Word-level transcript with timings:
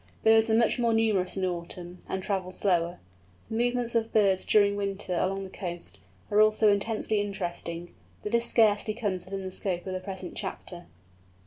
Birds 0.23 0.49
are 0.49 0.55
much 0.55 0.79
more 0.79 0.93
numerous 0.95 1.37
in 1.37 1.45
autumn, 1.45 1.99
and 2.09 2.23
travel 2.23 2.49
slower. 2.51 2.97
The 3.51 3.55
movements 3.55 3.93
of 3.93 4.11
birds 4.11 4.45
during 4.45 4.75
winter 4.75 5.13
along 5.13 5.43
the 5.43 5.49
coast, 5.51 5.99
are 6.31 6.41
also 6.41 6.71
intensely 6.73 7.21
interesting, 7.21 7.93
but 8.23 8.31
this 8.31 8.47
scarcely 8.49 8.95
comes 8.95 9.25
within 9.25 9.43
the 9.43 9.51
scope 9.51 9.85
of 9.85 9.93
the 9.93 9.99
present 9.99 10.35
chapter. 10.35 10.87